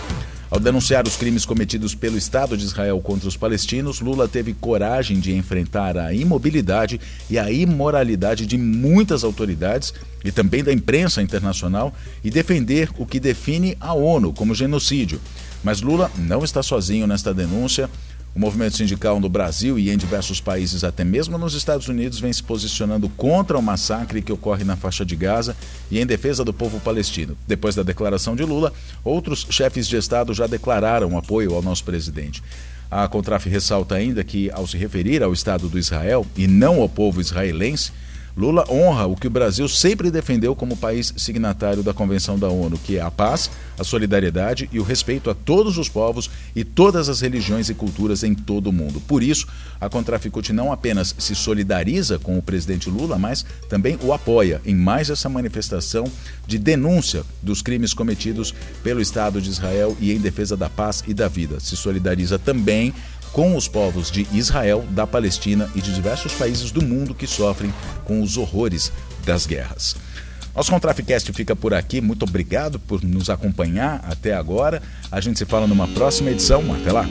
Ao 0.49 0.61
denunciar 0.61 1.07
os 1.09 1.17
crimes 1.17 1.45
cometidos 1.45 1.93
pelo 1.93 2.17
Estado 2.17 2.57
de 2.57 2.65
Israel 2.65 3.01
contra 3.01 3.29
os 3.29 3.37
palestinos, 3.37 4.01
Lula 4.01 4.29
teve 4.29 4.55
coragem 4.55 5.19
de 5.19 5.35
enfrentar 5.35 5.99
a 5.99 6.15
imobilidade 6.15 7.01
e 7.29 7.37
a 7.37 7.51
imoralidade 7.51 8.47
de 8.47 8.57
muitas 8.57 9.25
autoridades 9.25 9.93
e 10.25 10.31
também 10.31 10.63
da 10.63 10.73
imprensa 10.73 11.21
internacional 11.21 11.93
e 12.23 12.31
defender 12.31 12.91
o 12.97 13.05
que 13.05 13.19
define 13.19 13.77
a 13.81 13.93
ONU 13.93 14.33
como 14.33 14.55
genocídio. 14.55 15.21
Mas 15.65 15.81
Lula 15.81 16.13
não 16.17 16.45
está 16.45 16.63
sozinho 16.63 17.09
nesta 17.09 17.35
denúncia. 17.35 17.91
O 18.37 18.39
movimento 18.39 18.77
sindical 18.77 19.19
no 19.19 19.31
Brasil 19.31 19.79
e 19.79 19.91
em 19.91 19.97
diversos 19.97 20.43
países, 20.43 20.85
até 20.85 21.03
mesmo 21.03 21.39
nos 21.39 21.55
Estados 21.55 21.89
Unidos, 21.89 22.21
vem 22.21 22.31
se 22.31 22.43
posicionando 22.43 23.09
contra 23.09 23.57
o 23.57 23.63
massacre 23.63 24.21
que 24.21 24.31
ocorre 24.31 24.63
na 24.63 24.77
faixa 24.77 25.07
de 25.07 25.17
Gaza 25.17 25.57
e 25.91 25.99
em 25.99 26.05
defesa 26.05 26.45
do 26.45 26.53
povo 26.53 26.79
palestino. 26.79 27.35
Depois 27.49 27.75
da 27.75 27.83
declaração 27.83 28.37
de 28.37 28.45
Lula, 28.45 28.75
outros 29.03 29.47
chefes 29.49 29.89
de 29.89 29.97
Estado 29.97 30.35
já 30.35 30.47
declararam 30.47 31.17
apoio 31.17 31.55
ao 31.55 31.63
nosso 31.63 31.83
presidente. 31.83 32.43
A 32.91 33.09
Contraf 33.09 33.49
ressalta 33.49 33.95
ainda 33.95 34.23
que, 34.23 34.51
ao 34.51 34.67
se 34.67 34.77
referir 34.77 35.23
ao 35.23 35.33
Estado 35.33 35.67
do 35.67 35.79
Israel 35.79 36.27
e 36.37 36.47
não 36.47 36.83
ao 36.83 36.91
povo 36.91 37.23
israelense, 37.23 37.91
Lula 38.37 38.67
honra 38.69 39.07
o 39.07 39.17
que 39.17 39.27
o 39.27 39.31
Brasil 39.31 39.67
sempre 39.67 40.11
defendeu 40.11 40.55
como 40.55 40.77
país 40.77 41.15
signatário 41.17 41.83
da 41.83 41.95
Convenção 41.95 42.39
da 42.39 42.49
ONU, 42.49 42.77
que 42.77 42.99
é 42.99 43.01
a 43.01 43.11
paz, 43.11 43.51
a 43.79 43.83
solidariedade 43.83 44.69
e 44.71 44.79
o 44.79 44.83
respeito 44.83 45.31
a 45.31 45.35
todos 45.35 45.79
os 45.79 45.89
povos 45.89 46.31
e 46.55 46.63
todas 46.63 47.09
as 47.09 47.23
religiões 47.23 47.71
e 47.71 47.75
culturas 47.75 48.23
em 48.23 48.35
todo 48.35 48.67
o 48.67 48.73
mundo. 48.73 49.01
Por 49.01 49.23
isso, 49.23 49.47
a 49.81 49.89
Contraficute 49.89 50.53
não 50.53 50.71
apenas 50.71 51.15
se 51.19 51.35
solidariza 51.35 52.19
com 52.19 52.37
o 52.37 52.43
presidente 52.43 52.91
Lula, 52.91 53.19
mas 53.19 53.43
também 53.71 53.99
o 54.03 54.13
apoia 54.13 54.61
em 54.67 54.75
mais 54.75 55.09
essa 55.09 55.31
manifestação 55.31 56.05
de 56.47 56.59
denúncia 56.59 57.25
dos 57.43 57.63
crimes 57.63 57.95
cometidos 57.95 58.55
pelo 58.83 59.01
Estado 59.01 59.41
de 59.41 59.49
Israel 59.49 59.97
e 59.99 60.13
em 60.13 60.19
defesa 60.19 60.57
da 60.59 60.69
paz 60.69 61.03
e 61.07 61.15
da 61.15 61.27
vida. 61.27 61.59
Se 61.59 61.75
solidariza 61.75 62.39
também 62.39 62.93
com 63.33 63.57
os 63.57 63.69
povos 63.69 64.11
de 64.11 64.27
Israel, 64.33 64.85
da 64.91 65.07
Palestina 65.07 65.71
e 65.75 65.81
de 65.81 65.95
diversos 65.95 66.33
países 66.33 66.71
do 66.71 66.83
mundo 66.83 67.15
que 67.15 67.27
sofrem 67.27 67.73
com 68.05 68.23
os 68.23 68.37
horrores 68.37 68.93
das 69.25 69.47
guerras. 69.47 69.97
Nosso 70.55 70.71
Contraficast 70.71 71.31
fica 71.35 71.55
por 71.55 71.75
aqui. 71.75 72.01
Muito 72.01 72.23
obrigado 72.23 72.79
por 72.79 73.05
nos 73.05 73.29
acompanhar 73.29 74.03
até 74.09 74.33
agora. 74.33 74.83
A 75.13 75.21
gente 75.21 75.39
se 75.39 75.45
fala 75.45 75.67
numa 75.67 75.87
próxima 75.89 76.31
edição. 76.31 76.63
Até 76.75 76.91
lá! 76.91 77.07